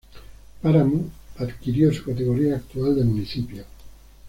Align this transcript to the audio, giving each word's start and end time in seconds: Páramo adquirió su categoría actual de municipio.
Páramo 0.63 1.11
adquirió 1.37 1.93
su 1.93 2.03
categoría 2.03 2.55
actual 2.55 2.95
de 2.95 3.03
municipio. 3.03 3.63